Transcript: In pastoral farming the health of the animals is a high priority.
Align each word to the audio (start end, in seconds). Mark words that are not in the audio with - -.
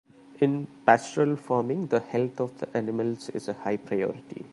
In 0.39 0.65
pastoral 0.83 1.35
farming 1.35 1.85
the 1.85 1.99
health 1.99 2.39
of 2.39 2.57
the 2.57 2.67
animals 2.75 3.29
is 3.29 3.47
a 3.47 3.53
high 3.53 3.77
priority. 3.77 4.43